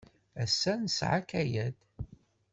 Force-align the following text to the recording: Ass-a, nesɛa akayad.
Ass-a, 0.43 0.73
nesɛa 0.77 1.15
akayad. 1.19 1.75